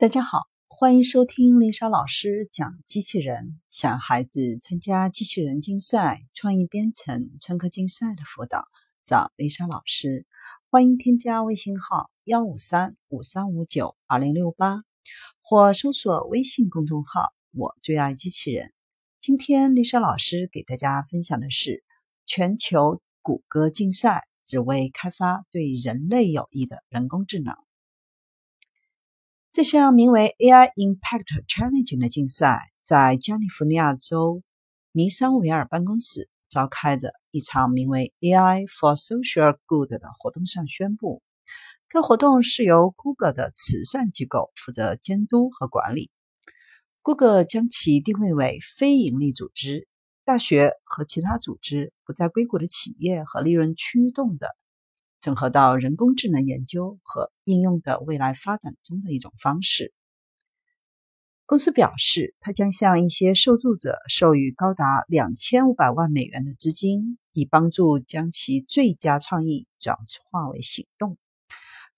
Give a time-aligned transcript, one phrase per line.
[0.00, 3.60] 大家好，欢迎收听丽莎老师讲机器人。
[3.68, 8.64] 想孩子参加机器人竞赛、创意编程、创客竞赛的辅导，
[9.04, 10.26] 找丽莎老师。
[10.70, 14.84] 欢迎添加微信号幺五三五三五九二零六八，
[15.42, 18.72] 或搜索微信公众号“我最爱机器人”。
[19.20, 21.84] 今天丽莎老师给大家分享的是
[22.24, 27.54] 全球谷歌竞赛，只为开发对人类有益的人工智能。
[29.52, 34.44] 这项名为 AI Impact Challenge 的竞赛，在加利福尼亚州
[34.92, 41.20] 尼桑维尔办公室召开的一场名为 AI for Social Good 的活动上宣布，
[41.88, 46.12] 该活动是由 Google 的慈善机构负责监督和管理。
[47.02, 49.88] Google 将其定位为非营利组织，
[50.24, 54.46] 大学和其他组织不在硅谷的企业和利润驱动的。
[55.20, 59.92] 整合到人工智能研究和应用的未来发展中的一种方式。
[61.46, 69.96] 公司表示，它将向一些受助者授予高达两千五百万美元的资金，以帮助将其最佳创意转
[70.30, 71.18] 化为行动。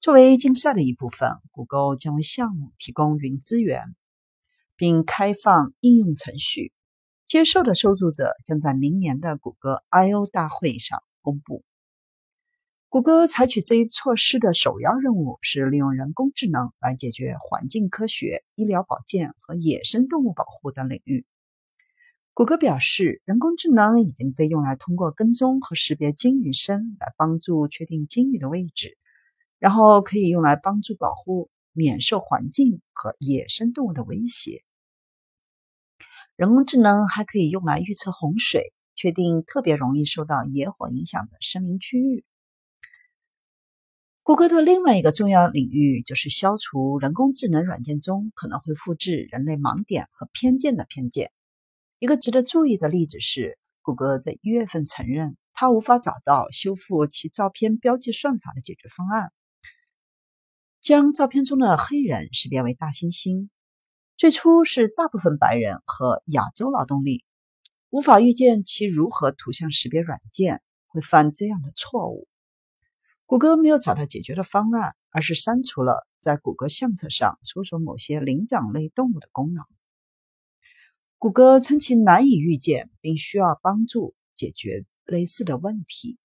[0.01, 3.95] 作为竞赛的一部分，谷歌将为项目提供云资源，
[4.75, 6.73] 并开放应用程序。
[7.27, 11.63] 接受的受助者将在明年的谷歌 I/O 大会上公布。
[12.93, 21.25] 谷歌采取这一措施的首要任务是利用人工智能来解决环境科学、医疗保健和野生动物保护等领域。
[22.35, 28.99] 谷歌表示，人工智能已经被用来通过跟踪和识别鲸鱼声来帮助确定鲸鱼的位置，
[29.59, 34.65] 然后可以用来帮助保护免受环境和野生动物的威胁。
[36.37, 42.27] 人工智能还可以用来预测洪水，确定特别容易受到野火影响的森林区域。
[44.25, 51.33] 谷歌的另外一个重要领域就是消除人工智能软件中可能会复制人类盲点和偏见的偏见。
[51.99, 59.33] 一个值得注意的例子是，谷歌在一月份承认，它无法找到修复其照片标记算法的解决方案，
[60.81, 63.49] 将照片中的黑人识别为大猩猩。
[64.17, 67.25] 最初是大部分白人和亚洲劳动力，
[67.91, 72.29] 无法预见其如何图像识别软件会犯这样的错误。
[73.33, 79.65] 谷歌没有找到解决的方案，而是删除了在谷歌相册上搜索某些灵长类动物的功能。
[81.17, 86.19] 谷歌称其难以预见，并需要帮助解决类似的问题。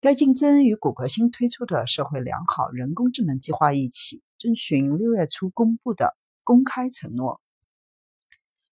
[0.00, 7.42] 该竞争与谷歌新推出的社会良好人工智能计划一起，遵循六月初公布的公开承诺：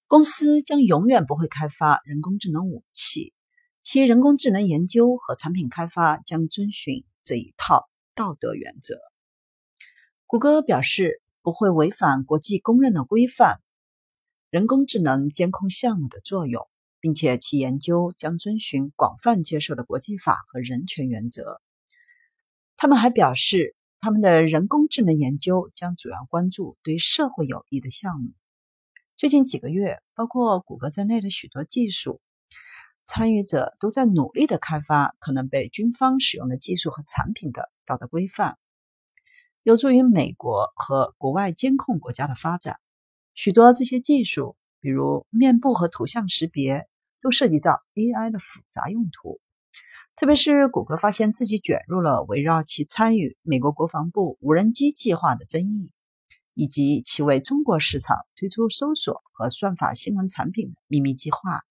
[0.07, 3.35] 公司将永远不会开发人工智能武器。
[3.95, 8.97] 其人工智能研究和产品开发将遵循这一套道德原则。
[10.27, 13.61] 谷歌表示不会违反国际公认的规范
[14.51, 16.69] 人工智能监控项目的作用，
[16.99, 21.61] 并且其研究将遵循广泛接受的国际法和人权原则。
[22.77, 28.33] 他们还表示，他们的人工智能研究将主要关注对社会有益的项目。
[29.17, 32.21] 最近几个月，包括谷歌在内的许多技术。
[33.05, 38.57] 参与者都在努力的开发可能被军方使用的技术和产品的道德规范，
[39.63, 42.81] 有助于美国和国外监控国家的发展。
[43.35, 46.89] 许多这些技术，比如面部和图像识别，
[47.21, 49.41] 都涉及到 AI 的复杂用途。
[50.17, 55.91] 特别是谷歌发现自己卷入了围绕其参与美国国防部无人机计划的争议，
[56.55, 61.65] 以及其为中国市场推出搜索和算法新闻产品的秘密计划。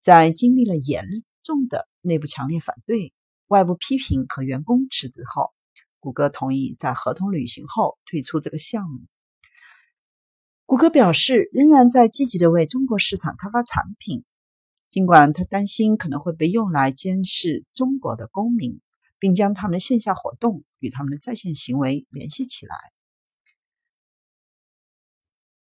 [0.00, 1.06] 在经历了严
[1.42, 3.12] 重的内部强烈反对、
[3.46, 5.52] 外部批评和员工辞职后，
[6.00, 9.00] 谷歌同意在合同履行后退出这个项目。
[10.64, 14.24] 谷歌表示，仍然在积极的为中国市场开发产品，
[14.88, 18.80] 尽管他担心可能会被用来监视中国的公民，
[19.20, 22.76] 并将他们的线下活动与他们的在线行为联系起来。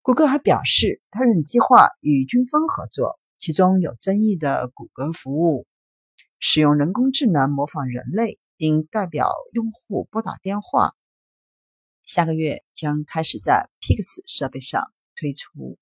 [0.01, 3.19] 谷歌还表示，他仍计划与军方合作。
[3.47, 5.69] 其中有争议的谷歌服务
[6.41, 10.97] 使用人工智能模仿人类，并代表用户拨打电话。
[12.03, 15.79] 下个月将开始在 Pix 设备上推出。